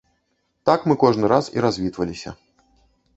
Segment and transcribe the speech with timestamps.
[0.69, 2.33] Так мы кожны раз і развітваліся.